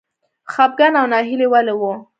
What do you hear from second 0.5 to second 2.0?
خپګان او ناهیلي ولې وه.